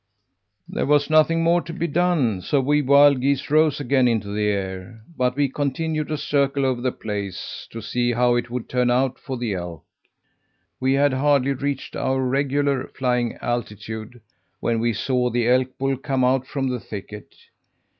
"There 0.67 0.87
was 0.87 1.11
nothing 1.11 1.43
more 1.43 1.61
to 1.61 1.71
be 1.71 1.85
done, 1.85 2.41
so 2.41 2.59
we 2.59 2.81
wild 2.81 3.21
geese 3.21 3.51
rose 3.51 3.79
again 3.79 4.07
into 4.07 4.29
the 4.29 4.47
air. 4.47 5.03
But 5.15 5.35
we 5.35 5.47
continued 5.47 6.07
to 6.07 6.17
circle 6.17 6.65
over 6.65 6.81
the 6.81 6.91
place, 6.91 7.67
to 7.69 7.83
see 7.83 8.13
how 8.13 8.33
it 8.33 8.49
would 8.49 8.67
turn 8.67 8.89
out 8.89 9.19
for 9.19 9.37
the 9.37 9.53
elk. 9.53 9.83
"We 10.79 10.93
had 10.93 11.13
hardly 11.13 11.53
reached 11.53 11.95
our 11.95 12.19
regular 12.19 12.87
flying 12.97 13.35
altitude, 13.43 14.19
when 14.59 14.79
we 14.79 14.93
saw 14.93 15.29
the 15.29 15.47
elk 15.47 15.77
bull 15.77 15.95
come 15.97 16.25
out 16.25 16.47
from 16.47 16.69
the 16.69 16.79
thicket. 16.79 17.35